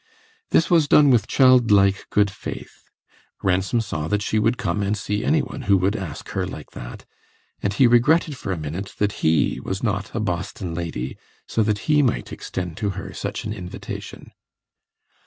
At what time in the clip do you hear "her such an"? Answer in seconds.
12.97-13.53